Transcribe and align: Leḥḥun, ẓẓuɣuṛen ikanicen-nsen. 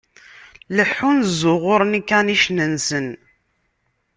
Leḥḥun, 0.75 1.17
ẓẓuɣuṛen 1.37 1.97
ikanicen-nsen. 1.99 3.07